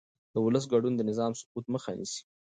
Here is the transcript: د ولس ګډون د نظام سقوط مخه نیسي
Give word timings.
د 0.33 0.35
ولس 0.45 0.65
ګډون 0.73 0.93
د 0.95 1.01
نظام 1.09 1.31
سقوط 1.39 1.65
مخه 1.73 1.91
نیسي 1.99 2.21